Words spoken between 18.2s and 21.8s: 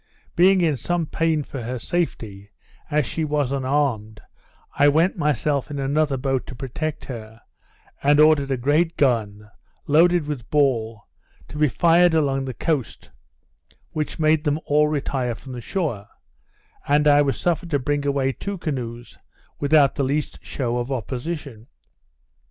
two canoes without the least shew of opposition.